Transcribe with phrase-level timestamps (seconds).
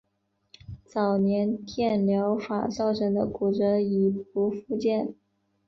[0.83, 5.13] 早年电疗法造成的骨折已不复见。